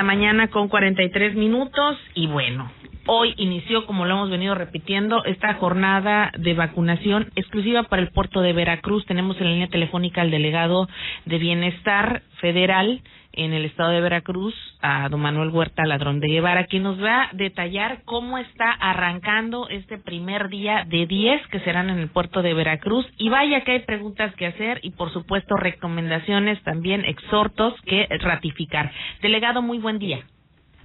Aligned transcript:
la 0.00 0.04
mañana 0.04 0.48
con 0.48 0.68
43 0.68 1.34
minutos 1.34 1.98
y 2.14 2.26
bueno, 2.26 2.72
hoy 3.12 3.34
inició, 3.38 3.86
como 3.86 4.04
lo 4.04 4.14
hemos 4.14 4.30
venido 4.30 4.54
repitiendo, 4.54 5.24
esta 5.24 5.54
jornada 5.54 6.30
de 6.38 6.54
vacunación 6.54 7.28
exclusiva 7.34 7.82
para 7.82 8.02
el 8.02 8.12
puerto 8.12 8.40
de 8.40 8.52
Veracruz. 8.52 9.04
Tenemos 9.04 9.36
en 9.38 9.46
la 9.46 9.50
línea 9.50 9.66
telefónica 9.66 10.20
al 10.20 10.30
delegado 10.30 10.88
de 11.26 11.38
Bienestar 11.38 12.22
Federal 12.40 13.02
en 13.32 13.52
el 13.52 13.64
estado 13.64 13.90
de 13.90 14.00
Veracruz, 14.00 14.54
a 14.80 15.08
don 15.08 15.20
Manuel 15.20 15.50
Huerta 15.50 15.84
Ladrón 15.86 16.20
de 16.20 16.28
Guevara, 16.28 16.66
quien 16.66 16.84
nos 16.84 17.02
va 17.02 17.24
a 17.24 17.30
detallar 17.32 18.02
cómo 18.04 18.38
está 18.38 18.70
arrancando 18.70 19.68
este 19.68 19.98
primer 19.98 20.48
día 20.48 20.84
de 20.88 21.06
10 21.06 21.48
que 21.48 21.60
serán 21.60 21.90
en 21.90 21.98
el 21.98 22.10
puerto 22.10 22.42
de 22.42 22.54
Veracruz. 22.54 23.06
Y 23.18 23.28
vaya 23.28 23.62
que 23.62 23.72
hay 23.72 23.80
preguntas 23.80 24.32
que 24.36 24.46
hacer 24.46 24.78
y, 24.82 24.92
por 24.92 25.12
supuesto, 25.12 25.56
recomendaciones, 25.56 26.62
también 26.62 27.04
exhortos 27.04 27.74
que 27.86 28.06
ratificar. 28.20 28.92
Delegado, 29.20 29.62
muy 29.62 29.78
buen 29.78 29.98
día. 29.98 30.20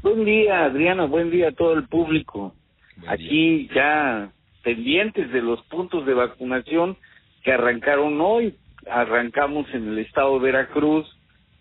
Buen 0.06 0.24
día, 0.24 0.66
Adriana, 0.66 1.06
buen 1.06 1.32
día 1.32 1.48
a 1.48 1.52
todo 1.52 1.74
el 1.74 1.88
público. 1.88 2.54
Aquí 3.08 3.68
ya 3.74 4.30
pendientes 4.64 5.32
de 5.32 5.42
los 5.42 5.64
puntos 5.64 6.06
de 6.06 6.14
vacunación 6.14 6.96
que 7.44 7.52
arrancaron 7.52 8.22
hoy. 8.22 8.54
Arrancamos 8.88 9.66
en 9.74 9.88
el 9.88 9.98
estado 9.98 10.38
de 10.38 10.46
Veracruz 10.46 11.08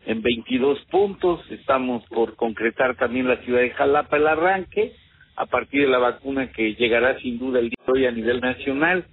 en 0.04 0.20
22 0.20 0.78
puntos. 0.90 1.40
Estamos 1.50 2.04
por 2.10 2.36
concretar 2.36 2.96
también 2.96 3.28
la 3.28 3.38
ciudad 3.38 3.60
de 3.60 3.70
Jalapa 3.70 4.18
el 4.18 4.26
arranque 4.26 4.92
a 5.36 5.46
partir 5.46 5.80
de 5.80 5.88
la 5.88 5.98
vacuna 5.98 6.52
que 6.52 6.74
llegará 6.74 7.18
sin 7.20 7.38
duda 7.38 7.60
el 7.60 7.70
día 7.70 7.82
de 7.86 7.92
hoy 7.94 8.04
a 8.04 8.10
nivel 8.10 8.42
nacional. 8.42 9.06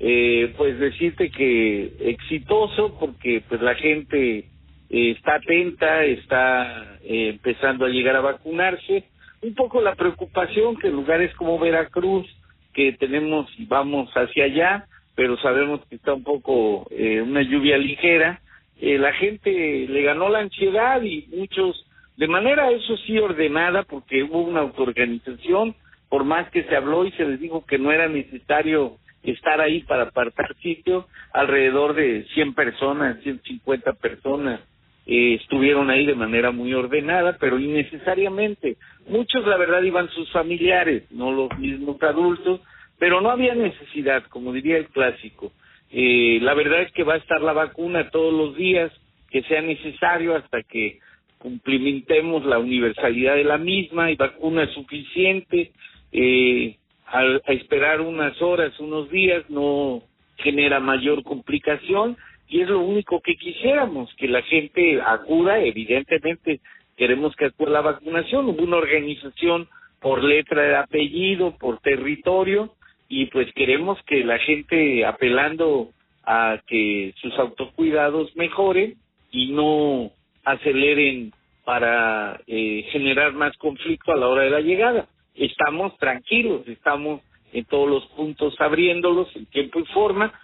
Eh, 0.00 0.52
pues 0.58 0.76
decirte 0.80 1.30
que 1.30 1.92
exitoso 2.00 2.98
porque 2.98 3.44
pues 3.48 3.62
la 3.62 3.76
gente 3.76 4.46
está 4.92 5.36
atenta, 5.36 6.04
está 6.04 6.98
eh, 7.02 7.30
empezando 7.30 7.86
a 7.86 7.88
llegar 7.88 8.14
a 8.14 8.20
vacunarse. 8.20 9.04
Un 9.40 9.54
poco 9.54 9.80
la 9.80 9.94
preocupación 9.94 10.76
que 10.76 10.90
lugares 10.90 11.34
como 11.36 11.58
Veracruz, 11.58 12.26
que 12.74 12.92
tenemos 12.92 13.50
y 13.58 13.64
vamos 13.64 14.10
hacia 14.14 14.44
allá, 14.44 14.86
pero 15.14 15.38
sabemos 15.38 15.80
que 15.88 15.96
está 15.96 16.12
un 16.12 16.22
poco 16.22 16.86
eh, 16.90 17.22
una 17.22 17.42
lluvia 17.42 17.78
ligera, 17.78 18.40
eh, 18.80 18.98
la 18.98 19.12
gente 19.14 19.50
le 19.88 20.02
ganó 20.02 20.28
la 20.28 20.40
ansiedad 20.40 21.00
y 21.02 21.26
muchos, 21.34 21.86
de 22.16 22.28
manera 22.28 22.70
eso 22.70 22.96
sí 22.98 23.18
ordenada, 23.18 23.84
porque 23.84 24.22
hubo 24.22 24.42
una 24.42 24.60
autoorganización, 24.60 25.74
por 26.08 26.24
más 26.24 26.50
que 26.50 26.64
se 26.64 26.76
habló 26.76 27.06
y 27.06 27.12
se 27.12 27.24
les 27.24 27.40
dijo 27.40 27.64
que 27.64 27.78
no 27.78 27.92
era 27.92 28.08
necesario 28.08 28.98
estar 29.22 29.60
ahí 29.60 29.82
para 29.84 30.04
apartar 30.04 30.54
sitio, 30.62 31.06
alrededor 31.32 31.94
de 31.94 32.26
100 32.34 32.54
personas, 32.54 33.22
150 33.22 33.94
personas 33.94 34.60
eh, 35.06 35.34
estuvieron 35.40 35.90
ahí 35.90 36.06
de 36.06 36.14
manera 36.14 36.50
muy 36.52 36.72
ordenada, 36.74 37.36
pero 37.38 37.58
innecesariamente. 37.58 38.76
Muchos, 39.08 39.46
la 39.46 39.56
verdad, 39.56 39.82
iban 39.82 40.08
sus 40.10 40.30
familiares, 40.30 41.10
no 41.10 41.32
los 41.32 41.56
mismos 41.58 42.00
adultos, 42.02 42.60
pero 42.98 43.20
no 43.20 43.30
había 43.30 43.54
necesidad, 43.54 44.22
como 44.24 44.52
diría 44.52 44.76
el 44.76 44.86
clásico. 44.86 45.52
Eh, 45.90 46.38
la 46.40 46.54
verdad 46.54 46.82
es 46.82 46.92
que 46.92 47.02
va 47.02 47.14
a 47.14 47.18
estar 47.18 47.40
la 47.40 47.52
vacuna 47.52 48.10
todos 48.10 48.32
los 48.32 48.56
días 48.56 48.92
que 49.30 49.42
sea 49.42 49.60
necesario 49.60 50.36
hasta 50.36 50.62
que 50.62 51.00
cumplimentemos 51.38 52.44
la 52.44 52.58
universalidad 52.58 53.34
de 53.34 53.44
la 53.44 53.58
misma 53.58 54.10
y 54.10 54.16
vacuna 54.16 54.68
suficiente. 54.68 55.72
Eh, 56.12 56.76
al, 57.06 57.42
a 57.46 57.52
esperar 57.52 58.00
unas 58.00 58.40
horas, 58.40 58.78
unos 58.78 59.10
días, 59.10 59.44
no 59.50 60.02
genera 60.36 60.80
mayor 60.80 61.24
complicación 61.24 62.16
y 62.52 62.60
es 62.60 62.68
lo 62.68 62.80
único 62.80 63.22
que 63.22 63.34
quisiéramos, 63.36 64.14
que 64.16 64.28
la 64.28 64.42
gente 64.42 65.00
acuda, 65.00 65.58
evidentemente 65.58 66.60
queremos 66.98 67.34
que 67.34 67.46
acuda 67.46 67.70
la 67.70 67.80
vacunación, 67.80 68.46
hubo 68.46 68.62
una 68.62 68.76
organización 68.76 69.68
por 70.00 70.22
letra 70.22 70.60
de 70.62 70.76
apellido, 70.76 71.56
por 71.58 71.78
territorio, 71.78 72.74
y 73.08 73.26
pues 73.26 73.50
queremos 73.54 73.98
que 74.02 74.22
la 74.22 74.38
gente 74.38 75.06
apelando 75.06 75.92
a 76.24 76.60
que 76.66 77.14
sus 77.22 77.32
autocuidados 77.38 78.36
mejoren 78.36 78.96
y 79.30 79.52
no 79.52 80.10
aceleren 80.44 81.32
para 81.64 82.38
eh, 82.46 82.84
generar 82.92 83.32
más 83.32 83.56
conflicto 83.56 84.12
a 84.12 84.16
la 84.16 84.28
hora 84.28 84.42
de 84.42 84.50
la 84.50 84.60
llegada. 84.60 85.06
Estamos 85.34 85.96
tranquilos, 85.96 86.68
estamos 86.68 87.22
en 87.54 87.64
todos 87.64 87.88
los 87.88 88.06
puntos 88.08 88.54
abriéndolos 88.60 89.34
en 89.36 89.46
tiempo 89.46 89.80
y 89.80 89.86
forma. 89.86 90.34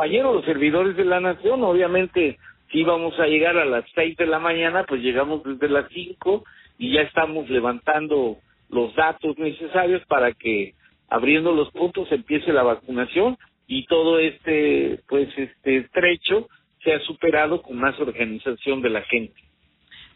Compañeros, 0.00 0.36
los 0.36 0.44
servidores 0.46 0.96
de 0.96 1.04
la 1.04 1.20
nación, 1.20 1.62
obviamente 1.62 2.38
si 2.72 2.78
íbamos 2.78 3.20
a 3.20 3.26
llegar 3.26 3.58
a 3.58 3.66
las 3.66 3.84
seis 3.94 4.16
de 4.16 4.24
la 4.24 4.38
mañana, 4.38 4.84
pues 4.88 5.02
llegamos 5.02 5.42
desde 5.44 5.68
las 5.68 5.90
cinco 5.90 6.42
y 6.78 6.94
ya 6.94 7.02
estamos 7.02 7.50
levantando 7.50 8.38
los 8.70 8.94
datos 8.94 9.36
necesarios 9.36 10.00
para 10.06 10.32
que 10.32 10.72
abriendo 11.10 11.52
los 11.52 11.70
puntos 11.72 12.10
empiece 12.12 12.50
la 12.50 12.62
vacunación 12.62 13.36
y 13.66 13.84
todo 13.88 14.18
este 14.18 15.00
pues 15.06 15.28
este 15.36 15.82
trecho 15.92 16.48
sea 16.82 16.98
superado 17.00 17.60
con 17.60 17.76
más 17.76 18.00
organización 18.00 18.80
de 18.80 18.88
la 18.88 19.02
gente. 19.02 19.38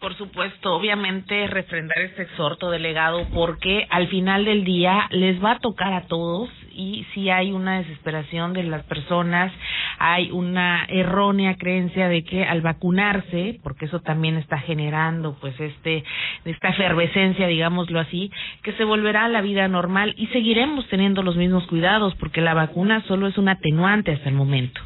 Por 0.05 0.19
supuesto, 0.19 0.75
obviamente 0.75 1.47
refrendar 1.47 1.99
este 1.99 2.25
exhorto 2.25 2.71
delegado 2.71 3.27
porque 3.33 3.87
al 3.89 4.09
final 4.09 4.45
del 4.45 4.63
día 4.63 5.09
les 5.11 5.43
va 5.43 5.53
a 5.53 5.59
tocar 5.61 5.95
a 5.95 6.07
todos 6.07 6.51
y 6.75 7.07
si 7.15 7.31
hay 7.31 7.53
una 7.53 7.79
desesperación 7.79 8.53
de 8.53 8.65
las 8.65 8.85
personas, 8.85 9.51
hay 9.99 10.31
una 10.31 10.85
errónea 10.89 11.57
creencia 11.57 12.09
de 12.09 12.25
que 12.25 12.45
al 12.45 12.61
vacunarse, 12.61 13.61
porque 13.63 13.87
eso 13.87 14.01
también 14.01 14.37
está 14.37 14.59
generando 14.59 15.37
pues 15.41 15.59
este 15.61 16.05
esta 16.45 16.69
efervescencia, 16.69 17.47
digámoslo 17.47 18.01
así, 18.01 18.31
que 18.63 18.73
se 18.73 18.85
volverá 18.85 19.25
a 19.25 19.29
la 19.29 19.41
vida 19.41 19.69
normal 19.69 20.15
y 20.17 20.27
seguiremos 20.29 20.89
teniendo 20.89 21.23
los 21.23 21.37
mismos 21.37 21.67
cuidados 21.67 22.15
porque 22.17 22.41
la 22.41 22.55
vacuna 22.55 23.03
solo 23.07 23.27
es 23.27 23.39
un 23.39 23.49
atenuante 23.49 24.13
hasta 24.13 24.29
el 24.29 24.35
momento. 24.35 24.81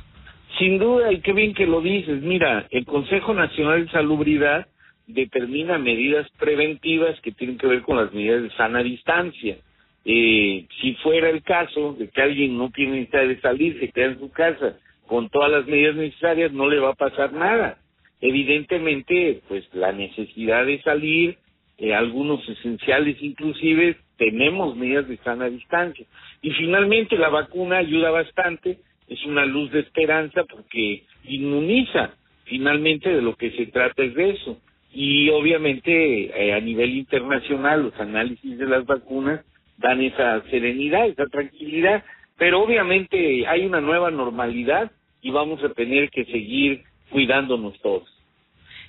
Sin 0.59 0.79
duda, 0.79 1.13
y 1.13 1.21
qué 1.21 1.33
bien 1.33 1.55
que 1.55 1.67
lo 1.67 1.81
dices. 1.81 2.21
Mira, 2.23 2.67
el 2.71 2.85
Consejo 2.85 3.33
Nacional 3.33 3.85
de 3.85 3.93
Salubridad 3.93 4.67
determina 5.07 5.79
medidas 5.79 6.29
preventivas 6.39 7.19
que 7.21 7.33
tienen 7.33 7.59
que 7.59 7.67
ver 7.67 7.83
con 7.83 7.97
las 7.97 8.13
medidas 8.13 8.43
de 8.43 8.51
sana 8.51 8.83
distancia. 8.83 9.57
Eh, 10.05 10.67
si 10.81 10.95
fuera 10.97 11.29
el 11.29 11.43
caso 11.43 11.95
de 11.99 12.09
que 12.09 12.23
alguien 12.23 12.57
no 12.57 12.71
tiene 12.71 13.01
necesidad 13.01 13.29
de 13.29 13.41
salir, 13.41 13.79
se 13.79 13.91
queda 13.91 14.07
en 14.07 14.19
su 14.19 14.31
casa 14.31 14.77
con 15.09 15.29
todas 15.29 15.51
las 15.51 15.67
medidas 15.67 15.97
necesarias, 15.97 16.53
no 16.53 16.69
le 16.69 16.79
va 16.79 16.91
a 16.91 16.95
pasar 16.95 17.33
nada. 17.33 17.79
Evidentemente, 18.21 19.43
pues 19.49 19.65
la 19.75 19.93
necesidad 19.93 20.65
de 20.67 20.81
salir, 20.83 21.39
eh, 21.79 21.95
algunos 21.95 22.49
esenciales 22.49 23.17
inclusive, 23.21 23.97
tenemos 24.17 24.77
medidas 24.77 25.09
de 25.09 25.17
sana 25.19 25.49
distancia. 25.49 26.07
Y 26.43 26.53
finalmente 26.53 27.19
la 27.19 27.29
vacuna 27.29 27.79
ayuda 27.79 28.11
bastante, 28.11 28.79
es 29.09 29.25
una 29.25 29.45
luz 29.45 29.73
de 29.73 29.81
esperanza 29.81 30.45
porque 30.45 31.03
inmuniza. 31.25 32.15
Finalmente 32.45 33.11
de 33.11 33.23
lo 33.23 33.35
que 33.35 33.51
se 33.51 33.67
trata 33.67 34.05
es 34.05 34.15
de 34.15 34.31
eso 34.31 34.61
y 34.93 35.29
obviamente 35.31 36.25
eh, 36.27 36.55
a 36.55 36.61
nivel 36.61 36.97
internacional 36.97 37.83
los 37.85 38.01
análisis 38.01 38.59
de 38.59 38.67
las 38.67 38.87
vacunas 38.87 39.45
dan 39.77 40.01
esa 40.01 40.43
serenidad, 40.51 41.07
esa 41.07 41.27
tranquilidad, 41.27 42.05
pero 42.37 42.63
obviamente 42.63 43.47
hay 43.47 43.67
una 43.67 43.81
nueva 43.81 44.11
normalidad 44.11 44.91
y 45.23 45.31
vamos 45.31 45.63
a 45.63 45.71
tener 45.71 46.11
que 46.11 46.25
seguir 46.25 46.85
cuidándonos 47.11 47.79
todos. 47.81 48.09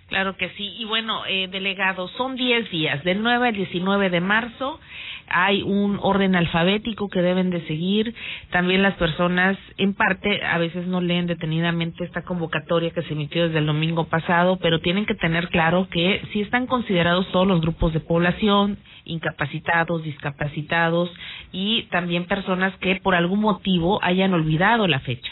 Claro 0.10 0.36
que 0.38 0.50
sí. 0.50 0.76
Y 0.80 0.86
bueno, 0.86 1.22
eh, 1.28 1.48
delegado, 1.50 2.08
son 2.10 2.36
10 2.36 2.72
días, 2.72 3.04
del 3.04 3.22
9 3.22 3.50
al 3.50 3.56
19 3.56 4.10
de 4.10 4.22
marzo. 4.22 4.80
Hay 5.32 5.62
un 5.62 6.00
orden 6.02 6.36
alfabético 6.36 7.10
que 7.10 7.22
deben 7.22 7.52
de 7.52 7.62
seguir. 7.68 8.16
También 8.50 8.82
las 8.82 8.96
personas, 8.96 9.56
en 9.78 9.94
parte, 9.94 10.44
a 10.44 10.58
veces 10.58 10.88
no 10.88 11.02
leen 11.02 11.28
detenidamente 11.28 12.04
esta 12.04 12.24
convocatoria 12.24 12.90
que 12.90 13.04
se 13.04 13.14
emitió 13.14 13.46
desde 13.46 13.60
el 13.60 13.68
domingo 13.68 14.06
pasado, 14.06 14.58
pero 14.58 14.80
tienen 14.80 15.06
que 15.06 15.14
tener 15.14 15.50
claro 15.50 15.88
que 15.92 16.24
si 16.34 16.42
están 16.42 16.66
considerados 16.66 17.32
todos 17.32 17.46
los 17.46 17.62
grupos 17.62 17.94
de 17.94 18.00
población, 18.00 18.80
incapacitados, 19.06 20.02
discapacitados 20.02 21.12
y 21.52 21.84
también 21.92 22.26
personas 22.26 22.76
que 22.78 22.96
por 22.96 23.14
algún 23.14 23.42
motivo 23.42 24.00
hayan 24.02 24.34
olvidado 24.34 24.88
la 24.88 25.00
fecha. 25.02 25.32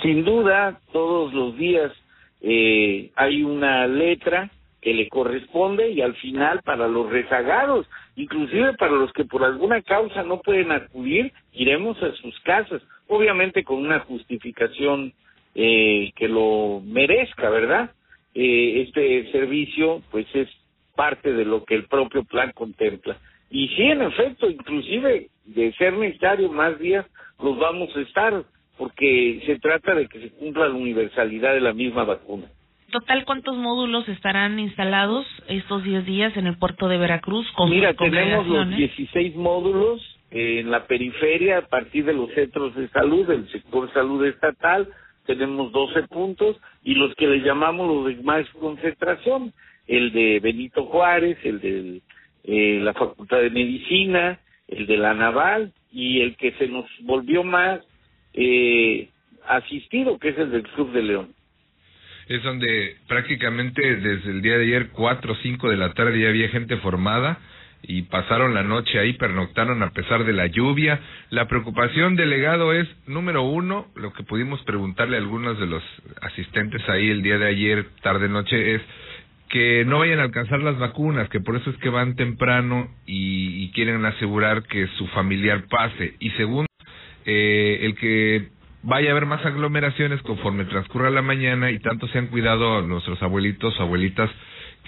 Sin 0.00 0.24
duda, 0.24 0.80
todos 0.92 1.32
los 1.34 1.56
días 1.56 1.92
eh, 2.40 3.10
hay 3.14 3.42
una 3.42 3.86
letra 3.86 4.50
que 4.80 4.92
le 4.92 5.08
corresponde 5.08 5.90
y 5.90 6.00
al 6.00 6.14
final 6.16 6.60
para 6.64 6.88
los 6.88 7.08
rezagados, 7.08 7.86
inclusive 8.16 8.74
para 8.74 8.92
los 8.92 9.12
que 9.12 9.24
por 9.24 9.44
alguna 9.44 9.80
causa 9.82 10.24
no 10.24 10.40
pueden 10.40 10.72
acudir, 10.72 11.32
iremos 11.52 12.02
a 12.02 12.12
sus 12.14 12.38
casas, 12.40 12.82
obviamente 13.06 13.62
con 13.62 13.78
una 13.78 14.00
justificación 14.00 15.12
eh, 15.54 16.12
que 16.16 16.26
lo 16.26 16.82
merezca, 16.84 17.48
¿verdad? 17.50 17.92
Eh, 18.34 18.82
este 18.86 19.30
servicio 19.30 20.02
pues 20.10 20.26
es 20.34 20.48
parte 20.96 21.32
de 21.32 21.44
lo 21.44 21.64
que 21.64 21.74
el 21.74 21.84
propio 21.84 22.24
plan 22.24 22.50
contempla. 22.52 23.18
Y 23.50 23.68
sí, 23.68 23.82
en 23.82 24.02
efecto, 24.02 24.50
inclusive 24.50 25.28
de 25.44 25.72
ser 25.74 25.92
necesario 25.92 26.50
más 26.50 26.78
días, 26.78 27.06
los 27.40 27.58
vamos 27.58 27.94
a 27.96 28.00
estar 28.00 28.44
porque 28.76 29.42
se 29.46 29.58
trata 29.58 29.94
de 29.94 30.08
que 30.08 30.20
se 30.20 30.30
cumpla 30.30 30.68
la 30.68 30.74
universalidad 30.74 31.54
de 31.54 31.60
la 31.60 31.72
misma 31.72 32.04
vacuna. 32.04 32.46
total, 32.90 33.24
¿cuántos 33.24 33.56
módulos 33.56 34.08
estarán 34.08 34.58
instalados 34.58 35.26
estos 35.48 35.82
10 35.82 36.04
días 36.04 36.36
en 36.36 36.46
el 36.46 36.58
puerto 36.58 36.88
de 36.88 36.98
Veracruz? 36.98 37.50
Con 37.52 37.70
Mira, 37.70 37.94
tenemos 37.94 38.46
los 38.46 38.68
16 38.76 39.34
módulos 39.36 40.00
en 40.30 40.70
la 40.70 40.86
periferia 40.86 41.58
a 41.58 41.62
partir 41.62 42.04
de 42.04 42.14
los 42.14 42.30
centros 42.32 42.74
de 42.74 42.88
salud, 42.88 43.26
del 43.26 43.48
sector 43.50 43.92
salud 43.92 44.24
estatal, 44.24 44.88
tenemos 45.26 45.72
12 45.72 46.02
puntos 46.08 46.56
y 46.82 46.94
los 46.94 47.14
que 47.14 47.26
le 47.26 47.40
llamamos 47.40 47.86
los 47.86 48.06
de 48.06 48.22
más 48.22 48.48
concentración, 48.50 49.52
el 49.86 50.12
de 50.12 50.40
Benito 50.40 50.86
Juárez, 50.86 51.38
el 51.44 51.60
de 51.60 52.00
eh, 52.44 52.80
la 52.82 52.92
Facultad 52.92 53.40
de 53.40 53.50
Medicina, 53.50 54.40
el 54.68 54.86
de 54.86 54.96
la 54.96 55.14
Naval 55.14 55.72
y 55.92 56.20
el 56.20 56.36
que 56.36 56.52
se 56.52 56.66
nos 56.68 56.86
volvió 57.02 57.44
más 57.44 57.80
eh, 58.34 59.08
asistido, 59.46 60.18
que 60.18 60.30
es 60.30 60.38
el 60.38 60.50
del 60.50 60.62
Club 60.62 60.92
de 60.92 61.02
León. 61.02 61.34
Es 62.28 62.42
donde 62.42 62.96
prácticamente 63.08 63.96
desde 63.96 64.30
el 64.30 64.42
día 64.42 64.56
de 64.56 64.64
ayer, 64.64 64.90
4 64.90 65.32
o 65.32 65.36
5 65.36 65.68
de 65.68 65.76
la 65.76 65.92
tarde, 65.92 66.20
ya 66.20 66.28
había 66.28 66.48
gente 66.48 66.76
formada 66.78 67.38
y 67.82 68.02
pasaron 68.02 68.54
la 68.54 68.62
noche 68.62 68.98
ahí, 68.98 69.14
pernoctaron 69.14 69.82
a 69.82 69.90
pesar 69.90 70.24
de 70.24 70.32
la 70.32 70.46
lluvia. 70.46 71.00
La 71.30 71.48
preocupación, 71.48 72.14
delegado, 72.14 72.72
es, 72.72 72.88
número 73.06 73.42
uno, 73.42 73.88
lo 73.96 74.12
que 74.12 74.22
pudimos 74.22 74.62
preguntarle 74.62 75.16
a 75.16 75.20
algunos 75.20 75.58
de 75.58 75.66
los 75.66 75.82
asistentes 76.20 76.88
ahí 76.88 77.10
el 77.10 77.22
día 77.22 77.38
de 77.38 77.48
ayer, 77.48 77.86
tarde-noche, 78.02 78.76
es 78.76 78.82
que 79.48 79.84
no 79.84 79.98
vayan 79.98 80.20
a 80.20 80.22
alcanzar 80.22 80.60
las 80.60 80.78
vacunas, 80.78 81.28
que 81.28 81.40
por 81.40 81.56
eso 81.56 81.68
es 81.70 81.76
que 81.76 81.90
van 81.90 82.16
temprano 82.16 82.88
y, 83.06 83.70
quieren 83.72 84.04
asegurar 84.04 84.62
que 84.64 84.86
su 84.98 85.06
familiar 85.08 85.64
pase. 85.68 86.14
Y 86.20 86.30
segundo, 86.30 86.66
eh, 87.26 87.80
el 87.82 87.94
que 87.96 88.48
vaya 88.82 89.08
a 89.08 89.12
haber 89.12 89.26
más 89.26 89.44
aglomeraciones 89.44 90.20
conforme 90.22 90.64
transcurra 90.64 91.10
la 91.10 91.22
mañana 91.22 91.70
y 91.70 91.78
tanto 91.78 92.08
se 92.08 92.18
han 92.18 92.26
cuidado 92.28 92.82
nuestros 92.82 93.22
abuelitos 93.22 93.78
o 93.78 93.82
abuelitas 93.82 94.30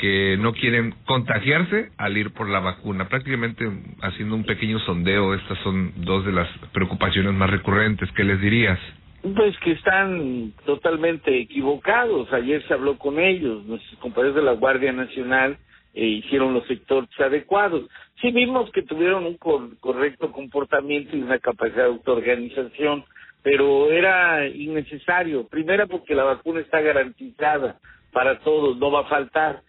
que 0.00 0.36
no 0.38 0.52
quieren 0.52 0.94
contagiarse 1.06 1.90
al 1.96 2.16
ir 2.16 2.32
por 2.32 2.48
la 2.48 2.58
vacuna. 2.58 3.08
Prácticamente 3.08 3.70
haciendo 4.02 4.34
un 4.34 4.44
pequeño 4.44 4.80
sondeo, 4.80 5.34
estas 5.34 5.58
son 5.58 5.92
dos 5.96 6.26
de 6.26 6.32
las 6.32 6.48
preocupaciones 6.72 7.32
más 7.32 7.50
recurrentes. 7.50 8.10
¿Qué 8.12 8.24
les 8.24 8.40
dirías? 8.40 8.78
Pues 9.22 9.56
que 9.58 9.72
están 9.72 10.52
totalmente 10.66 11.38
equivocados. 11.38 12.32
Ayer 12.32 12.62
se 12.66 12.74
habló 12.74 12.98
con 12.98 13.18
ellos, 13.18 13.64
nuestros 13.64 13.98
compañeros 14.00 14.34
de 14.34 14.42
la 14.42 14.52
Guardia 14.52 14.92
Nacional 14.92 15.56
e 15.94 16.04
hicieron 16.04 16.52
los 16.52 16.66
sectores 16.66 17.08
adecuados. 17.18 17.88
Sí 18.20 18.32
vimos 18.32 18.70
que 18.72 18.82
tuvieron 18.82 19.24
un 19.26 19.36
correcto 19.36 20.32
comportamiento 20.32 21.16
y 21.16 21.22
una 21.22 21.38
capacidad 21.38 21.84
de 21.84 21.90
autoorganización, 21.90 23.04
pero 23.42 23.90
era 23.90 24.46
innecesario. 24.48 25.46
Primera 25.46 25.86
porque 25.86 26.14
la 26.14 26.24
vacuna 26.24 26.60
está 26.60 26.80
garantizada 26.80 27.78
para 28.12 28.40
todos, 28.40 28.76
no 28.78 28.90
va 28.90 29.00
a 29.00 29.08
faltar. 29.08 29.62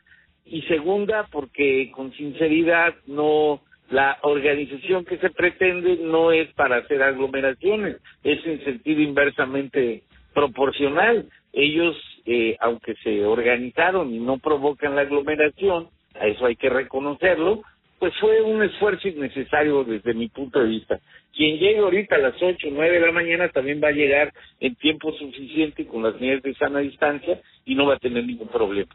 Y 0.46 0.62
segunda 0.64 1.28
porque 1.32 1.92
con 1.96 2.12
sinceridad 2.14 2.96
no 3.08 3.62
la 3.90 4.18
organización 4.24 5.06
que 5.06 5.18
se 5.18 5.30
pretende 5.30 5.98
no 5.98 6.32
es 6.32 6.52
para 6.54 6.78
hacer 6.78 7.04
aglomeraciones, 7.04 7.98
es 8.24 8.46
en 8.46 8.64
sentido 8.64 9.02
inversamente 9.02 10.04
proporcional. 10.34 11.30
Ellos, 11.54 11.96
eh, 12.26 12.58
aunque 12.60 12.96
se 13.04 13.26
organizaron 13.26 14.14
y 14.14 14.20
no 14.20 14.40
provocan 14.40 14.96
la 14.96 15.02
aglomeración, 15.02 15.90
eso 16.22 16.46
hay 16.46 16.56
que 16.56 16.70
reconocerlo, 16.70 17.62
pues 18.00 18.14
fue 18.20 18.42
un 18.42 18.62
esfuerzo 18.64 19.08
innecesario 19.08 19.84
desde 19.84 20.14
mi 20.14 20.28
punto 20.28 20.60
de 20.60 20.68
vista. 20.68 21.00
Quien 21.34 21.58
llegue 21.58 21.80
ahorita 21.80 22.16
a 22.16 22.20
las 22.20 22.42
ocho, 22.42 22.68
nueve 22.72 23.00
de 23.00 23.06
la 23.06 23.12
mañana 23.12 23.50
también 23.50 23.82
va 23.84 23.90
a 23.90 23.94
llegar 23.94 24.34
en 24.60 24.76
tiempo 24.76 25.12
suficiente 25.14 25.86
con 25.86 26.04
las 26.04 26.20
medidas 26.20 26.44
de 26.44 26.54
sana 26.56 26.80
distancia 26.80 27.42
y 27.66 27.76
no 27.76 27.86
va 27.86 27.96
a 27.96 28.00
tener 28.00 28.26
ningún 28.26 28.48
problema. 28.48 28.94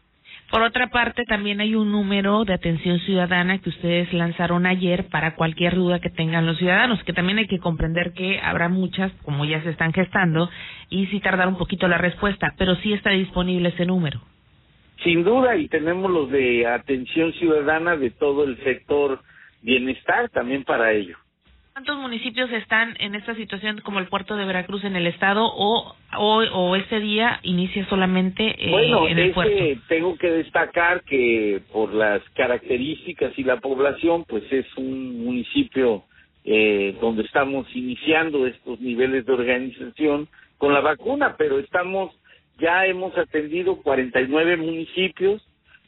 Por 0.49 0.63
otra 0.63 0.87
parte, 0.87 1.23
también 1.23 1.61
hay 1.61 1.75
un 1.75 1.91
número 1.93 2.43
de 2.43 2.53
atención 2.53 2.99
ciudadana 2.99 3.59
que 3.59 3.69
ustedes 3.69 4.11
lanzaron 4.11 4.65
ayer 4.65 5.07
para 5.07 5.35
cualquier 5.35 5.75
duda 5.75 5.99
que 5.99 6.09
tengan 6.09 6.45
los 6.45 6.57
ciudadanos, 6.57 7.01
que 7.05 7.13
también 7.13 7.37
hay 7.37 7.47
que 7.47 7.59
comprender 7.59 8.11
que 8.11 8.39
habrá 8.41 8.67
muchas, 8.67 9.13
como 9.23 9.45
ya 9.45 9.63
se 9.63 9.69
están 9.69 9.93
gestando, 9.93 10.49
y 10.89 11.05
sí 11.07 11.21
tardar 11.21 11.47
un 11.47 11.57
poquito 11.57 11.87
la 11.87 11.97
respuesta, 11.97 12.53
pero 12.57 12.75
sí 12.75 12.91
está 12.91 13.11
disponible 13.11 13.69
ese 13.69 13.85
número. 13.85 14.19
Sin 15.03 15.23
duda, 15.23 15.55
y 15.57 15.67
tenemos 15.67 16.11
los 16.11 16.29
de 16.29 16.67
atención 16.67 17.33
ciudadana 17.33 17.97
de 17.97 18.11
todo 18.11 18.43
el 18.43 18.61
sector 18.63 19.19
bienestar 19.61 20.29
también 20.29 20.63
para 20.63 20.91
ello. 20.91 21.17
¿Cuántos 21.73 21.97
municipios 21.97 22.51
están 22.51 22.95
en 22.99 23.15
esta 23.15 23.33
situación 23.33 23.79
como 23.81 23.99
el 23.99 24.07
puerto 24.07 24.35
de 24.35 24.45
Veracruz 24.45 24.83
en 24.83 24.95
el 24.95 25.07
estado 25.07 25.45
o 25.45 25.95
hoy 26.17 26.47
o 26.51 26.75
este 26.75 26.99
día 26.99 27.39
inicia 27.43 27.87
solamente 27.87 28.43
eh, 28.43 28.91
en 29.09 29.17
el 29.17 29.31
puerto? 29.31 29.81
tengo 29.87 30.17
que 30.17 30.29
destacar 30.29 31.01
que 31.03 31.61
por 31.71 31.93
las 31.93 32.21
características 32.35 33.31
y 33.39 33.43
la 33.43 33.57
población, 33.61 34.25
pues 34.27 34.43
es 34.51 34.65
un 34.75 35.23
municipio 35.25 36.03
eh, 36.43 36.95
donde 36.99 37.23
estamos 37.23 37.65
iniciando 37.73 38.45
estos 38.45 38.79
niveles 38.81 39.25
de 39.25 39.33
organización 39.33 40.27
con 40.57 40.73
la 40.73 40.81
vacuna, 40.81 41.35
pero 41.37 41.57
estamos 41.57 42.13
ya 42.61 42.85
hemos 42.85 43.17
atendido 43.17 43.81
49 43.81 44.57
municipios 44.57 45.41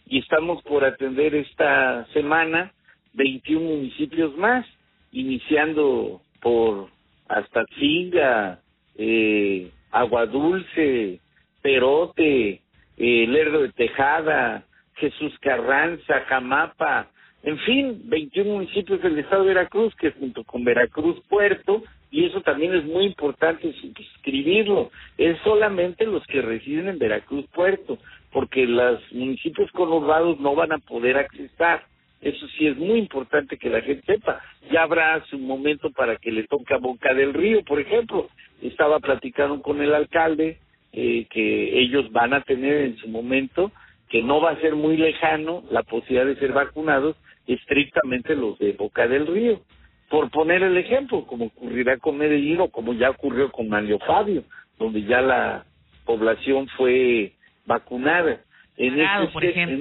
y 0.07 0.19
estamos 0.19 0.61
por 0.63 0.83
atender 0.83 1.35
esta 1.35 2.05
semana 2.07 2.73
21 3.13 3.63
municipios 3.63 4.35
más 4.35 4.65
iniciando 5.11 6.21
por 6.41 6.89
hasta 7.27 7.63
Chinga, 7.77 8.59
eh, 8.97 9.71
Agua 9.91 10.25
Dulce, 10.25 11.19
Perote, 11.61 12.61
eh, 12.97 13.25
Lerdo 13.27 13.61
de 13.61 13.71
Tejada, 13.71 14.65
Jesús 14.95 15.33
Carranza, 15.39 16.21
Jamapa, 16.27 17.07
en 17.43 17.57
fin, 17.59 18.01
21 18.05 18.51
municipios 18.51 19.01
del 19.01 19.19
estado 19.19 19.43
de 19.43 19.53
Veracruz, 19.53 19.93
que 19.95 20.11
junto 20.11 20.43
con 20.43 20.63
Veracruz 20.63 21.21
Puerto, 21.29 21.83
y 22.13 22.25
eso 22.25 22.41
también 22.41 22.75
es 22.75 22.85
muy 22.85 23.05
importante 23.05 23.73
escribirlo, 24.15 24.91
es 25.17 25.35
solamente 25.43 26.05
los 26.05 26.23
que 26.27 26.43
residen 26.43 26.87
en 26.87 26.99
Veracruz 26.99 27.47
Puerto, 27.47 27.97
porque 28.31 28.67
los 28.67 29.01
municipios 29.11 29.71
conurbados 29.71 30.39
no 30.39 30.53
van 30.53 30.73
a 30.73 30.77
poder 30.77 31.17
accesar. 31.17 31.83
Eso 32.21 32.47
sí 32.49 32.67
es 32.67 32.77
muy 32.77 32.99
importante 32.99 33.57
que 33.57 33.67
la 33.67 33.81
gente 33.81 34.05
sepa. 34.05 34.39
Ya 34.71 34.83
habrá 34.83 35.25
su 35.25 35.39
momento 35.39 35.89
para 35.89 36.17
que 36.17 36.31
le 36.31 36.43
toque 36.43 36.75
a 36.75 36.77
Boca 36.77 37.15
del 37.15 37.33
Río, 37.33 37.63
por 37.63 37.79
ejemplo. 37.79 38.29
Estaba 38.61 38.99
platicando 38.99 39.59
con 39.63 39.81
el 39.81 39.95
alcalde 39.95 40.59
eh, 40.91 41.25
que 41.31 41.79
ellos 41.79 42.11
van 42.11 42.35
a 42.35 42.41
tener 42.41 42.75
en 42.81 42.97
su 42.97 43.07
momento, 43.07 43.71
que 44.07 44.21
no 44.21 44.39
va 44.39 44.51
a 44.51 44.61
ser 44.61 44.75
muy 44.75 44.97
lejano 44.97 45.63
la 45.71 45.81
posibilidad 45.81 46.27
de 46.27 46.35
ser 46.35 46.53
vacunados 46.53 47.15
estrictamente 47.47 48.35
los 48.35 48.59
de 48.59 48.73
Boca 48.73 49.07
del 49.07 49.25
Río. 49.25 49.61
Por 50.09 50.29
poner 50.29 50.63
el 50.63 50.77
ejemplo, 50.77 51.25
como 51.25 51.45
ocurrirá 51.45 51.97
con 51.97 52.17
Medellín 52.17 52.61
o 52.61 52.69
como 52.69 52.93
ya 52.93 53.09
ocurrió 53.09 53.51
con 53.51 53.69
Mario 53.69 53.99
Fabio, 53.99 54.43
donde 54.77 55.03
ya 55.03 55.21
la 55.21 55.65
población 56.05 56.67
fue 56.77 57.33
vacunada 57.65 58.41
en, 58.77 58.99
este, 58.99 59.79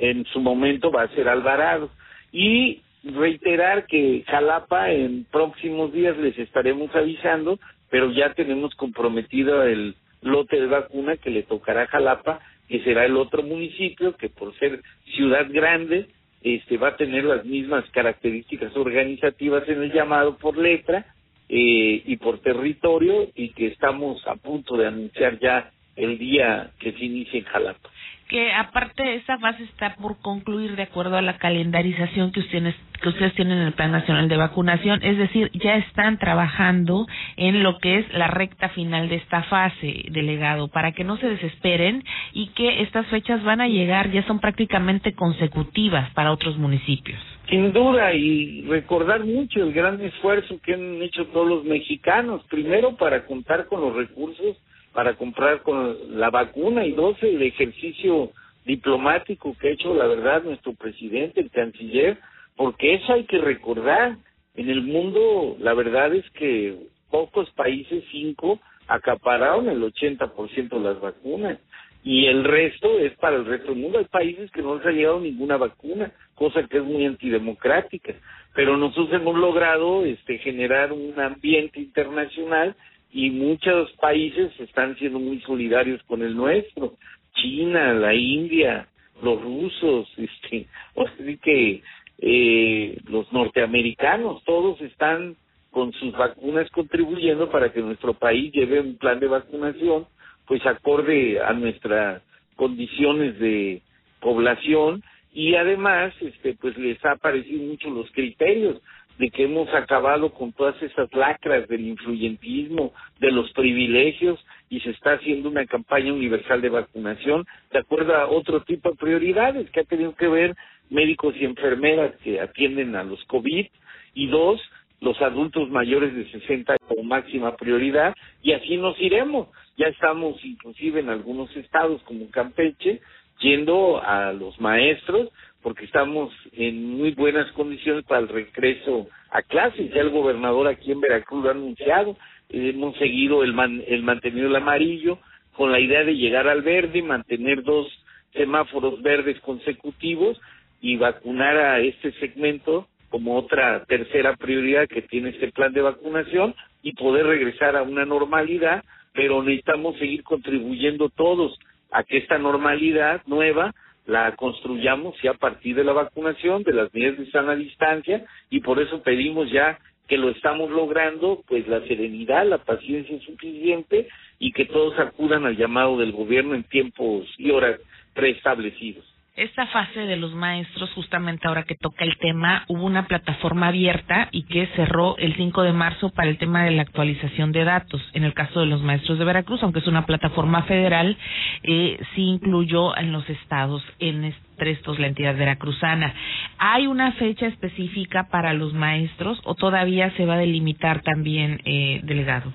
en, 0.00 0.24
su 0.26 0.40
momento 0.40 0.90
va 0.90 1.02
a 1.02 1.14
ser 1.14 1.28
Alvarado. 1.28 1.90
Y 2.32 2.80
reiterar 3.04 3.86
que 3.86 4.24
Jalapa 4.26 4.90
en 4.90 5.24
próximos 5.24 5.92
días 5.92 6.16
les 6.16 6.38
estaremos 6.38 6.94
avisando, 6.94 7.58
pero 7.90 8.10
ya 8.10 8.32
tenemos 8.34 8.74
comprometido 8.74 9.64
el 9.64 9.96
lote 10.22 10.60
de 10.60 10.66
vacuna 10.66 11.16
que 11.16 11.30
le 11.30 11.42
tocará 11.42 11.82
a 11.82 11.86
Jalapa, 11.88 12.40
que 12.68 12.82
será 12.84 13.04
el 13.04 13.16
otro 13.16 13.42
municipio 13.42 14.16
que 14.16 14.28
por 14.28 14.56
ser 14.58 14.80
ciudad 15.14 15.46
grande 15.50 16.08
este 16.42 16.76
va 16.76 16.88
a 16.88 16.96
tener 16.96 17.24
las 17.24 17.44
mismas 17.44 17.88
características 17.90 18.76
organizativas 18.76 19.68
en 19.68 19.82
el 19.82 19.92
llamado 19.92 20.36
por 20.36 20.56
letra 20.56 21.14
eh, 21.48 22.02
y 22.04 22.16
por 22.16 22.40
territorio 22.40 23.28
y 23.34 23.50
que 23.50 23.68
estamos 23.68 24.26
a 24.26 24.36
punto 24.36 24.76
de 24.76 24.86
anunciar 24.86 25.38
ya 25.38 25.70
el 25.96 26.18
día 26.18 26.70
que 26.78 26.92
se 26.92 27.04
inicie 27.04 27.40
en 27.40 27.44
Jalapa 27.44 27.90
que 28.32 28.50
aparte 28.50 29.16
esa 29.16 29.38
fase 29.38 29.62
está 29.64 29.94
por 29.96 30.18
concluir 30.22 30.74
de 30.74 30.84
acuerdo 30.84 31.18
a 31.18 31.22
la 31.22 31.36
calendarización 31.36 32.32
que 32.32 32.40
ustedes 32.40 32.74
que 33.02 33.10
ustedes 33.10 33.34
tienen 33.34 33.58
en 33.58 33.66
el 33.66 33.72
Plan 33.72 33.90
Nacional 33.90 34.28
de 34.28 34.36
Vacunación, 34.36 35.00
es 35.02 35.18
decir, 35.18 35.50
ya 35.54 35.74
están 35.74 36.18
trabajando 36.18 37.06
en 37.36 37.64
lo 37.64 37.78
que 37.78 37.98
es 37.98 38.12
la 38.14 38.28
recta 38.28 38.68
final 38.68 39.08
de 39.08 39.16
esta 39.16 39.42
fase, 39.42 40.04
delegado, 40.10 40.68
para 40.68 40.92
que 40.92 41.02
no 41.02 41.16
se 41.16 41.28
desesperen 41.28 42.04
y 42.32 42.50
que 42.50 42.82
estas 42.82 43.04
fechas 43.08 43.42
van 43.42 43.60
a 43.60 43.66
llegar, 43.66 44.12
ya 44.12 44.24
son 44.28 44.38
prácticamente 44.38 45.14
consecutivas 45.14 46.10
para 46.10 46.30
otros 46.30 46.56
municipios. 46.58 47.20
Sin 47.50 47.72
duda, 47.72 48.14
y 48.14 48.62
recordar 48.68 49.24
mucho 49.24 49.60
el 49.64 49.72
gran 49.72 50.00
esfuerzo 50.00 50.60
que 50.62 50.74
han 50.74 51.02
hecho 51.02 51.26
todos 51.26 51.48
los 51.48 51.64
mexicanos, 51.64 52.44
primero 52.48 52.96
para 52.96 53.26
contar 53.26 53.66
con 53.66 53.80
los 53.80 53.96
recursos 53.96 54.56
para 54.92 55.14
comprar 55.14 55.62
con 55.62 56.18
la 56.18 56.30
vacuna 56.30 56.84
y 56.84 56.92
dos 56.92 57.16
el 57.22 57.42
ejercicio 57.42 58.30
diplomático 58.64 59.56
que 59.58 59.68
ha 59.68 59.72
hecho 59.72 59.94
la 59.94 60.06
verdad 60.06 60.42
nuestro 60.42 60.74
presidente, 60.74 61.40
el 61.40 61.50
canciller, 61.50 62.18
porque 62.56 62.94
eso 62.94 63.12
hay 63.12 63.24
que 63.24 63.38
recordar. 63.38 64.16
En 64.54 64.68
el 64.68 64.82
mundo 64.82 65.56
la 65.60 65.74
verdad 65.74 66.14
es 66.14 66.28
que 66.32 66.76
pocos 67.10 67.50
países, 67.50 68.04
cinco, 68.10 68.60
acapararon 68.86 69.68
el 69.68 69.82
80% 69.82 70.68
de 70.68 70.80
las 70.80 71.00
vacunas. 71.00 71.58
y 72.04 72.26
el 72.26 72.42
resto 72.42 72.98
es 72.98 73.16
para 73.18 73.36
el 73.36 73.46
resto 73.46 73.68
del 73.68 73.80
mundo. 73.80 73.98
Hay 73.98 74.06
países 74.06 74.50
que 74.50 74.60
no 74.60 74.74
les 74.74 74.84
ha 74.84 74.90
llegado 74.90 75.20
ninguna 75.20 75.56
vacuna, 75.56 76.10
cosa 76.34 76.66
que 76.66 76.78
es 76.78 76.84
muy 76.84 77.06
antidemocrática, 77.06 78.14
pero 78.54 78.76
nosotros 78.76 79.12
hemos 79.12 79.36
logrado 79.36 80.04
este 80.04 80.38
generar 80.38 80.92
un 80.92 81.18
ambiente 81.20 81.78
internacional 81.78 82.74
y 83.12 83.30
muchos 83.30 83.92
países 84.00 84.52
están 84.58 84.96
siendo 84.96 85.18
muy 85.18 85.40
solidarios 85.42 86.02
con 86.04 86.22
el 86.22 86.34
nuestro. 86.34 86.94
China, 87.34 87.92
la 87.94 88.14
India, 88.14 88.88
los 89.22 89.40
rusos, 89.40 90.08
este, 90.16 90.66
sea, 90.94 91.36
que 91.42 91.82
eh, 92.18 92.98
los 93.08 93.30
norteamericanos, 93.32 94.42
todos 94.44 94.80
están 94.80 95.36
con 95.70 95.92
sus 95.94 96.12
vacunas 96.12 96.70
contribuyendo 96.70 97.50
para 97.50 97.72
que 97.72 97.80
nuestro 97.80 98.14
país 98.14 98.52
lleve 98.52 98.80
un 98.80 98.96
plan 98.96 99.18
de 99.18 99.26
vacunación 99.26 100.06
pues 100.46 100.64
acorde 100.66 101.40
a 101.40 101.52
nuestras 101.54 102.22
condiciones 102.56 103.38
de 103.38 103.80
población 104.20 105.02
y 105.32 105.54
además 105.54 106.12
este 106.20 106.54
pues 106.60 106.76
les 106.76 107.02
ha 107.06 107.16
parecido 107.16 107.64
mucho 107.64 107.88
los 107.88 108.10
criterios 108.12 108.82
de 109.18 109.30
que 109.30 109.44
hemos 109.44 109.72
acabado 109.74 110.32
con 110.32 110.52
todas 110.52 110.80
esas 110.82 111.12
lacras 111.14 111.68
del 111.68 111.86
influyentismo, 111.86 112.92
de 113.20 113.30
los 113.30 113.52
privilegios 113.52 114.44
y 114.68 114.80
se 114.80 114.90
está 114.90 115.14
haciendo 115.14 115.48
una 115.48 115.66
campaña 115.66 116.12
universal 116.12 116.60
de 116.60 116.70
vacunación 116.70 117.46
de 117.70 117.78
acuerdo 117.78 118.16
a 118.16 118.28
otro 118.28 118.62
tipo 118.62 118.90
de 118.90 118.96
prioridades 118.96 119.70
que 119.70 119.80
ha 119.80 119.84
tenido 119.84 120.14
que 120.14 120.28
ver 120.28 120.56
médicos 120.90 121.34
y 121.36 121.44
enfermeras 121.44 122.14
que 122.22 122.40
atienden 122.40 122.96
a 122.96 123.04
los 123.04 123.22
COVID 123.24 123.66
y 124.14 124.26
dos, 124.28 124.60
los 125.00 125.20
adultos 125.20 125.70
mayores 125.70 126.14
de 126.14 126.30
60 126.30 126.76
como 126.86 127.02
máxima 127.02 127.56
prioridad 127.56 128.14
y 128.42 128.52
así 128.52 128.76
nos 128.76 128.98
iremos. 129.00 129.48
Ya 129.76 129.86
estamos 129.86 130.42
inclusive 130.44 131.00
en 131.00 131.08
algunos 131.08 131.54
estados 131.56 132.02
como 132.02 132.30
Campeche 132.30 133.00
yendo 133.40 134.00
a 134.02 134.32
los 134.32 134.60
maestros 134.60 135.28
porque 135.62 135.84
estamos 135.84 136.32
en 136.52 136.96
muy 136.98 137.12
buenas 137.12 137.50
condiciones 137.52 138.04
para 138.04 138.20
el 138.20 138.28
regreso 138.28 139.08
a 139.30 139.42
clases. 139.42 139.92
Ya 139.92 140.00
el 140.00 140.10
gobernador 140.10 140.66
aquí 140.68 140.92
en 140.92 141.00
Veracruz 141.00 141.42
lo 141.42 141.48
ha 141.48 141.52
anunciado. 141.52 142.16
Hemos 142.48 142.96
seguido 142.98 143.44
el, 143.44 143.54
el 143.86 144.02
mantenido 144.02 144.48
el 144.48 144.56
amarillo 144.56 145.18
con 145.56 145.70
la 145.70 145.80
idea 145.80 146.04
de 146.04 146.16
llegar 146.16 146.48
al 146.48 146.62
verde 146.62 147.02
mantener 147.02 147.62
dos 147.62 147.86
semáforos 148.32 149.00
verdes 149.02 149.38
consecutivos 149.40 150.40
y 150.80 150.96
vacunar 150.96 151.56
a 151.56 151.80
este 151.80 152.12
segmento 152.12 152.88
como 153.10 153.36
otra 153.36 153.84
tercera 153.84 154.34
prioridad 154.36 154.88
que 154.88 155.02
tiene 155.02 155.30
este 155.30 155.52
plan 155.52 155.72
de 155.72 155.82
vacunación 155.82 156.54
y 156.82 156.94
poder 156.94 157.26
regresar 157.26 157.76
a 157.76 157.82
una 157.82 158.06
normalidad, 158.06 158.82
pero 159.12 159.42
necesitamos 159.42 159.98
seguir 159.98 160.24
contribuyendo 160.24 161.10
todos 161.10 161.58
a 161.90 162.02
que 162.04 162.16
esta 162.16 162.38
normalidad 162.38 163.22
nueva 163.26 163.74
la 164.06 164.34
construyamos 164.36 165.14
ya 165.22 165.32
a 165.32 165.34
partir 165.34 165.76
de 165.76 165.84
la 165.84 165.92
vacunación, 165.92 166.62
de 166.62 166.72
las 166.72 166.92
medidas 166.92 167.18
de 167.18 167.30
sana 167.30 167.54
distancia, 167.54 168.24
y 168.50 168.60
por 168.60 168.80
eso 168.80 169.02
pedimos 169.02 169.50
ya 169.50 169.78
que 170.08 170.18
lo 170.18 170.30
estamos 170.30 170.70
logrando, 170.70 171.42
pues 171.46 171.66
la 171.68 171.80
serenidad, 171.86 172.46
la 172.46 172.58
paciencia 172.58 173.18
suficiente 173.20 174.08
y 174.38 174.52
que 174.52 174.66
todos 174.66 174.98
acudan 174.98 175.46
al 175.46 175.56
llamado 175.56 175.98
del 175.98 176.12
gobierno 176.12 176.54
en 176.54 176.64
tiempos 176.64 177.26
y 177.38 177.50
horas 177.50 177.80
preestablecidos 178.14 179.11
esta 179.34 179.66
fase 179.68 180.00
de 180.00 180.16
los 180.16 180.34
maestros, 180.34 180.92
justamente 180.92 181.48
ahora 181.48 181.62
que 181.62 181.74
toca 181.74 182.04
el 182.04 182.18
tema, 182.18 182.64
hubo 182.68 182.84
una 182.84 183.06
plataforma 183.06 183.68
abierta 183.68 184.28
y 184.30 184.42
que 184.42 184.66
cerró 184.76 185.16
el 185.16 185.34
5 185.34 185.62
de 185.62 185.72
marzo 185.72 186.10
para 186.10 186.28
el 186.28 186.36
tema 186.36 186.64
de 186.64 186.72
la 186.72 186.82
actualización 186.82 187.50
de 187.50 187.64
datos. 187.64 188.02
En 188.12 188.24
el 188.24 188.34
caso 188.34 188.60
de 188.60 188.66
los 188.66 188.82
maestros 188.82 189.18
de 189.18 189.24
Veracruz, 189.24 189.62
aunque 189.62 189.78
es 189.78 189.86
una 189.86 190.04
plataforma 190.04 190.64
federal, 190.64 191.16
eh, 191.62 191.98
sí 192.14 192.22
incluyó 192.24 192.94
en 192.96 193.12
los 193.12 193.28
estados, 193.30 193.82
en 194.00 194.34
estos 194.58 194.98
la 194.98 195.06
entidad 195.06 195.36
veracruzana. 195.36 196.14
¿Hay 196.58 196.86
una 196.86 197.12
fecha 197.12 197.46
específica 197.46 198.28
para 198.30 198.52
los 198.52 198.74
maestros 198.74 199.40
o 199.44 199.54
todavía 199.54 200.14
se 200.16 200.26
va 200.26 200.34
a 200.34 200.38
delimitar 200.38 201.00
también, 201.00 201.60
eh, 201.64 202.00
delegado? 202.04 202.52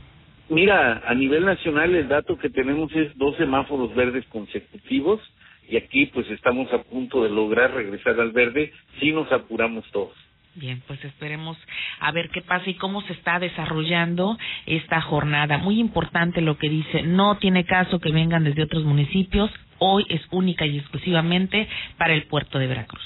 Mira, 0.50 1.02
a 1.06 1.14
nivel 1.14 1.44
nacional 1.44 1.94
el 1.94 2.08
dato 2.08 2.38
que 2.38 2.50
tenemos 2.50 2.96
es 2.96 3.18
dos 3.18 3.36
semáforos 3.36 3.94
verdes 3.96 4.26
consecutivos 4.28 5.20
y 5.70 5.78
aquí 5.78 6.08
pues 6.08 6.30
estamos 6.32 6.72
a 6.74 6.84
punto 6.84 7.24
de 7.24 7.30
lograr 7.30 7.74
regresar 7.74 8.20
al 8.20 8.32
verde 8.32 8.72
si 9.00 9.12
nos 9.12 9.32
apuramos 9.32 9.86
todos. 9.92 10.16
Bien, 10.56 10.82
pues 10.88 11.04
esperemos 11.06 11.56
a 12.00 12.12
ver 12.12 12.30
qué 12.30 12.42
pasa 12.42 12.68
y 12.68 12.74
cómo 12.74 13.02
se 13.04 13.14
está 13.14 13.38
desarrollando 13.38 14.38
esta 14.66 15.02
jornada. 15.02 15.60
Muy 15.60 15.80
importante 15.80 16.42
lo 16.42 16.58
que 16.58 16.68
dice, 16.68 17.04
no 17.04 17.38
tiene 17.38 17.64
caso 17.66 18.00
que 18.00 18.12
vengan 18.12 18.44
desde 18.44 18.64
otros 18.64 18.84
municipios, 18.84 19.52
hoy 19.78 20.06
es 20.10 20.22
única 20.32 20.66
y 20.66 20.80
exclusivamente 20.80 21.68
para 22.00 22.16
el 22.16 22.24
puerto 22.24 22.58
de 22.58 22.66
Veracruz. 22.66 23.04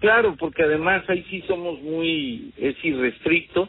Claro, 0.00 0.34
porque 0.36 0.64
además 0.64 1.04
ahí 1.08 1.24
sí 1.30 1.42
somos 1.46 1.80
muy, 1.82 2.52
es 2.56 2.76
irrestricto, 2.84 3.68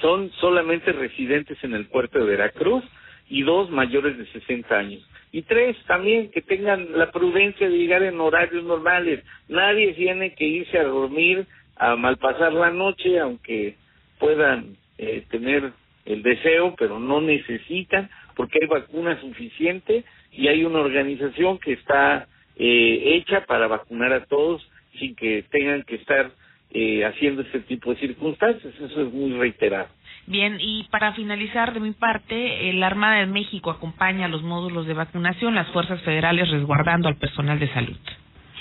son 0.00 0.30
solamente 0.40 0.92
residentes 0.92 1.62
en 1.64 1.74
el 1.74 1.86
puerto 1.86 2.18
de 2.20 2.24
Veracruz 2.24 2.84
y 3.28 3.42
dos 3.42 3.70
mayores 3.70 4.16
de 4.16 4.26
60 4.26 4.74
años. 4.74 5.06
Y 5.32 5.42
tres, 5.42 5.76
también 5.86 6.30
que 6.30 6.42
tengan 6.42 6.88
la 6.92 7.10
prudencia 7.10 7.68
de 7.68 7.78
llegar 7.78 8.02
en 8.02 8.20
horarios 8.20 8.64
normales. 8.64 9.24
Nadie 9.48 9.94
tiene 9.94 10.34
que 10.34 10.44
irse 10.44 10.78
a 10.78 10.84
dormir 10.84 11.46
a 11.76 11.96
malpasar 11.96 12.52
la 12.52 12.70
noche, 12.70 13.18
aunque 13.18 13.76
puedan 14.18 14.76
eh, 14.98 15.24
tener 15.30 15.72
el 16.04 16.22
deseo, 16.22 16.74
pero 16.78 17.00
no 17.00 17.22
necesitan, 17.22 18.10
porque 18.36 18.58
hay 18.60 18.68
vacuna 18.68 19.18
suficiente 19.20 20.04
y 20.32 20.48
hay 20.48 20.64
una 20.64 20.80
organización 20.80 21.58
que 21.58 21.72
está 21.72 22.26
eh, 22.56 23.02
hecha 23.16 23.46
para 23.46 23.66
vacunar 23.68 24.12
a 24.12 24.26
todos 24.26 24.68
sin 24.98 25.14
que 25.14 25.44
tengan 25.50 25.82
que 25.84 25.96
estar 25.96 26.30
eh, 26.72 27.04
haciendo 27.04 27.42
este 27.42 27.60
tipo 27.60 27.94
de 27.94 28.00
circunstancias. 28.00 28.74
Eso 28.74 29.02
es 29.02 29.12
muy 29.12 29.32
reiterado. 29.38 29.88
Bien, 30.26 30.58
y 30.60 30.84
para 30.84 31.12
finalizar 31.14 31.74
de 31.74 31.80
mi 31.80 31.92
parte, 31.92 32.70
el 32.70 32.82
Armada 32.82 33.20
de 33.20 33.26
México 33.26 33.70
acompaña 33.70 34.28
los 34.28 34.42
módulos 34.42 34.86
de 34.86 34.94
vacunación, 34.94 35.54
las 35.54 35.68
fuerzas 35.68 36.00
federales 36.02 36.48
resguardando 36.50 37.08
al 37.08 37.16
personal 37.16 37.58
de 37.58 37.72
salud. 37.72 37.96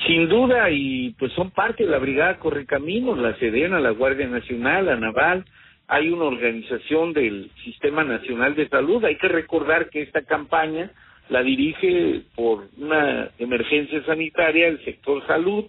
Sin 0.08 0.28
duda, 0.28 0.72
y 0.72 1.12
pues 1.20 1.32
son 1.34 1.52
parte 1.52 1.84
de 1.84 1.92
la 1.92 2.00
Brigada 2.00 2.40
Correcaminos, 2.40 3.20
la 3.20 3.36
Sedena, 3.36 3.80
la 3.80 3.92
Guardia 3.92 4.28
Nacional, 4.28 4.88
la 4.88 4.96
Naval, 4.96 5.46
hay 5.92 6.10
una 6.10 6.24
organización 6.24 7.12
del 7.12 7.52
Sistema 7.66 8.06
Nacional 8.06 8.56
de 8.56 8.70
Salud. 8.70 9.04
Hay 9.04 9.18
que 9.18 9.28
recordar 9.28 9.90
que 9.90 10.02
esta 10.02 10.22
campaña 10.22 10.90
la 11.28 11.44
dirige 11.44 12.22
por 12.34 12.70
una 12.78 13.30
emergencia 13.38 14.02
sanitaria 14.06 14.70
el 14.70 14.82
sector 14.86 15.26
salud 15.28 15.66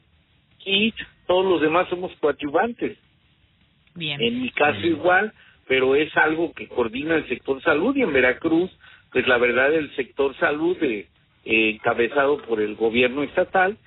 y 0.65 0.95
todos 1.27 1.45
los 1.45 1.61
demás 1.61 1.89
somos 1.89 2.13
coadyuvantes. 2.21 2.97
Bien. 3.97 4.21
En 4.23 4.43
mi 4.43 4.51
caso 4.51 4.87
igual, 4.87 5.33
pero 5.73 5.97
es 5.97 6.15
algo 6.19 6.53
que 6.53 6.69
coordina 6.69 7.15
el 7.15 7.27
sector 7.29 7.63
salud 7.63 7.97
y 7.97 8.03
en 8.03 8.13
Veracruz, 8.13 8.71
pues 9.11 9.27
la 9.27 9.39
verdad 9.39 9.73
el 9.73 9.91
sector 9.97 10.37
salud 10.37 10.77
eh, 10.83 11.07
encabezado 11.47 12.43
por 12.43 12.61
el 12.61 12.75
gobierno 12.75 13.23
estatal, 13.23 13.79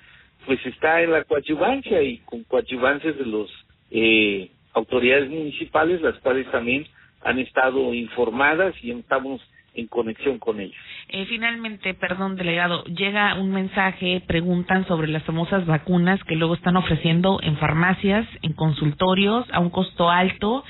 pues 0.46 0.58
está 0.66 1.00
en 1.02 1.12
la 1.12 1.22
coadyuvancia 1.22 2.02
y 2.02 2.18
con 2.24 2.42
coadyuvancias 2.42 3.16
de 3.16 3.26
los 3.26 3.48
eh, 3.92 4.50
autoridades 4.72 5.30
municipales, 5.30 6.02
las 6.02 6.18
cuales 6.18 6.50
también 6.50 6.88
han 7.22 7.38
estado 7.38 7.94
informadas 7.94 8.74
y 8.82 8.90
estamos 8.90 9.40
en 9.76 9.86
conexión 9.86 10.38
con 10.38 10.58
ellos. 10.60 10.76
Eh, 11.08 11.26
finalmente, 11.26 11.94
perdón, 11.94 12.36
delegado, 12.36 12.82
llega 12.84 13.38
un 13.38 13.52
mensaje, 13.52 14.22
preguntan 14.26 14.86
sobre 14.88 15.08
las 15.08 15.22
famosas 15.22 15.66
vacunas 15.66 16.22
que 16.24 16.34
luego 16.34 16.54
están 16.54 16.76
ofreciendo 16.76 17.38
en 17.42 17.56
farmacias, 17.58 18.26
en 18.42 18.54
consultorios, 18.54 19.46
a 19.52 19.60
un 19.60 19.70
costo 19.70 20.10
alto. 20.10 20.64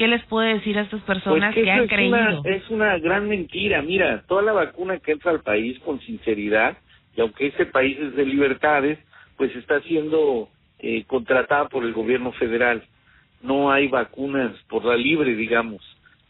¿Qué 0.00 0.08
les 0.08 0.24
puede 0.24 0.54
decir 0.54 0.78
a 0.78 0.80
estas 0.80 1.02
personas 1.02 1.52
pues 1.52 1.62
que, 1.62 1.70
han 1.70 1.80
es 1.80 1.90
creído? 1.90 2.16
Una, 2.16 2.40
es 2.56 2.70
una 2.70 2.96
gran 2.96 3.28
mentira. 3.28 3.82
Mira, 3.82 4.22
toda 4.26 4.40
la 4.40 4.52
vacuna 4.52 4.98
que 4.98 5.12
entra 5.12 5.30
al 5.30 5.42
país 5.42 5.78
con 5.80 6.00
sinceridad, 6.00 6.78
y 7.14 7.20
aunque 7.20 7.48
este 7.48 7.66
país 7.66 7.98
es 8.00 8.16
de 8.16 8.24
libertades, 8.24 8.98
pues 9.36 9.54
está 9.56 9.78
siendo 9.82 10.48
eh, 10.78 11.04
contratada 11.06 11.68
por 11.68 11.84
el 11.84 11.92
gobierno 11.92 12.32
federal. 12.32 12.82
No 13.42 13.70
hay 13.70 13.88
vacunas 13.88 14.52
por 14.70 14.86
la 14.86 14.96
libre, 14.96 15.34
digamos. 15.34 15.82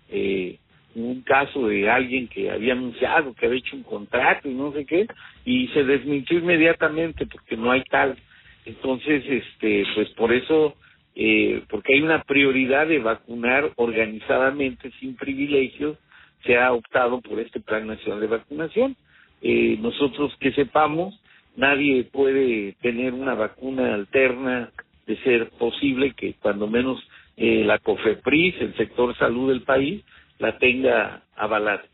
Eh, 0.09 0.59
un 0.97 1.21
caso 1.21 1.69
de 1.69 1.89
alguien 1.89 2.27
que 2.27 2.50
había 2.50 2.73
anunciado 2.73 3.35
que 3.35 3.47
había 3.47 3.61
hecho 3.61 3.77
un 3.77 3.85
contrato 3.85 4.49
y 4.49 4.55
no 4.55 4.73
sé 4.73 4.85
qué 4.85 5.07
y 5.45 5.69
se 5.69 5.85
desmintió 5.85 6.41
inmediatamente 6.41 7.27
porque 7.27 7.57
no 7.57 7.71
hay 7.71 7.85
tal 7.85 8.17
entonces 8.65 9.23
este 9.25 9.85
pues 9.95 10.09
por 10.15 10.33
eso 10.33 10.75
eh, 11.23 11.62
porque 11.69 11.95
hay 11.95 12.00
una 12.00 12.23
prioridad 12.23 12.87
de 12.87 12.99
vacunar 12.99 13.71
organizadamente 13.77 14.91
sin 15.00 15.17
privilegios 15.17 15.99
se 16.47 16.57
ha 16.57 16.73
optado 16.73 17.21
por 17.21 17.39
este 17.39 17.61
plan 17.61 17.87
nacional 17.87 18.21
de 18.21 18.27
vacunación 18.27 18.97
eh, 19.43 19.77
nosotros 19.81 20.35
que 20.41 20.53
sepamos 20.53 21.21
nadie 21.57 22.05
puede 22.05 22.73
tener 22.81 23.12
una 23.12 23.35
vacuna 23.35 23.93
alterna 23.95 24.73
de 25.07 25.17
ser 25.19 25.50
posible 25.50 26.12
que 26.12 26.35
cuando 26.41 26.67
menos 26.67 26.99
eh, 27.37 27.65
la 27.65 27.79
COFEPRIS 27.79 28.55
el 28.61 28.77
sector 28.77 29.15
salud 29.19 29.50
del 29.50 29.62
país 29.62 30.03
la 30.39 30.57
tenga 30.59 31.23
avalada. 31.37 31.85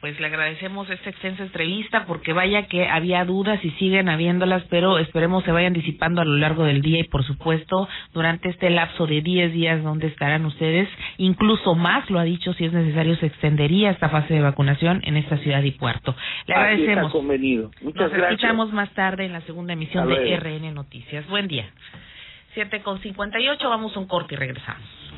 Pues 0.00 0.18
le 0.18 0.26
agradecemos 0.26 0.90
esta 0.90 1.10
extensa 1.10 1.44
entrevista 1.44 2.04
porque 2.06 2.32
vaya 2.32 2.66
que 2.66 2.88
había 2.88 3.24
dudas 3.24 3.64
y 3.64 3.70
siguen 3.72 4.08
habiéndolas, 4.08 4.64
pero 4.68 4.98
esperemos 4.98 5.44
se 5.44 5.52
vayan 5.52 5.72
disipando 5.72 6.20
a 6.20 6.24
lo 6.24 6.36
largo 6.36 6.64
del 6.64 6.82
día 6.82 6.98
y 6.98 7.04
por 7.04 7.24
supuesto 7.24 7.88
durante 8.12 8.48
este 8.48 8.68
lapso 8.70 9.06
de 9.06 9.20
10 9.20 9.52
días 9.52 9.82
donde 9.84 10.08
estarán 10.08 10.44
ustedes, 10.44 10.88
incluso 11.18 11.76
más, 11.76 12.10
lo 12.10 12.18
ha 12.18 12.24
dicho, 12.24 12.52
si 12.54 12.64
es 12.64 12.72
necesario 12.72 13.14
se 13.16 13.26
extendería 13.26 13.90
esta 13.90 14.08
fase 14.08 14.34
de 14.34 14.40
vacunación 14.40 15.02
en 15.04 15.16
esta 15.16 15.38
ciudad 15.38 15.62
y 15.62 15.70
puerto. 15.70 16.16
Le 16.46 16.54
agradecemos. 16.54 17.12
convenido. 17.12 17.70
Muchas 17.80 18.12
Nos 18.12 18.22
escuchamos 18.22 18.72
más 18.72 18.90
tarde 18.94 19.26
en 19.26 19.32
la 19.32 19.40
segunda 19.42 19.74
emisión 19.74 20.08
de 20.08 20.36
RN 20.36 20.74
Noticias. 20.74 21.28
Buen 21.28 21.46
día. 21.46 21.70
7 22.54 22.82
con 22.82 23.00
58, 23.00 23.68
vamos 23.68 23.96
a 23.96 24.00
un 24.00 24.06
corte 24.06 24.34
y 24.34 24.36
regresamos. 24.36 25.10